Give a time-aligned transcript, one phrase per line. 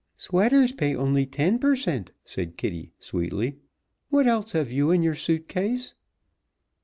[0.17, 3.57] "Sweaters pay only ten per cent.," said Kitty sweetly.
[4.09, 5.93] "What else have you in your suit case?"